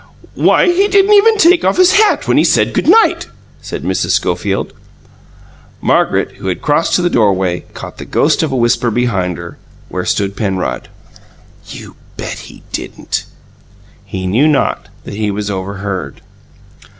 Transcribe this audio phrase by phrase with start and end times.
[0.33, 3.27] "Why, he didn't even take off his hat when he said good night!"
[3.61, 4.09] said Mrs.
[4.13, 4.73] Schofield.
[5.79, 9.59] Margaret, who had crossed to the doorway, caught the ghost of a whisper behind her,
[9.89, 10.87] where stood Penrod.
[11.67, 13.25] "YOU BET HE DIDN'T!"
[14.03, 16.21] He knew not that he was overheard.